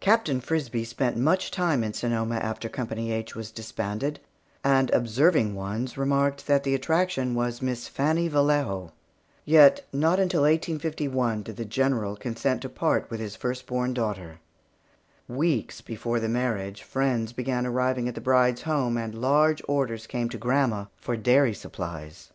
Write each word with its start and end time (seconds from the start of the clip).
Captain 0.00 0.42
Frisbie 0.42 0.84
spent 0.84 1.16
much 1.16 1.50
time 1.50 1.82
in 1.82 1.94
Sonoma 1.94 2.34
after 2.34 2.68
Company 2.68 3.10
H 3.12 3.34
was 3.34 3.50
disbanded, 3.50 4.20
and 4.62 4.90
observing 4.90 5.54
ones 5.54 5.96
remarked 5.96 6.46
that 6.46 6.64
the 6.64 6.74
attraction 6.74 7.34
was 7.34 7.62
Miss 7.62 7.88
Fannie 7.88 8.28
Vallejo. 8.28 8.92
Yet, 9.46 9.86
not 9.90 10.20
until 10.20 10.42
1851 10.42 11.44
did 11.44 11.56
the 11.56 11.64
General 11.64 12.14
consent 12.14 12.60
to 12.60 12.68
part 12.68 13.08
with 13.08 13.20
his 13.20 13.36
first 13.36 13.64
born 13.64 13.94
daughter. 13.94 14.40
Weeks 15.28 15.80
before 15.80 16.20
the 16.20 16.28
marriage 16.28 16.80
day, 16.80 16.84
friends 16.86 17.32
began 17.32 17.64
arriving 17.66 18.06
at 18.06 18.14
the 18.14 18.20
bride's 18.20 18.60
home, 18.64 18.98
and 18.98 19.14
large 19.18 19.62
orders 19.66 20.06
came 20.06 20.28
to 20.28 20.36
grandma 20.36 20.84
for 20.98 21.16
dairy 21.16 21.54
supplies. 21.54 22.32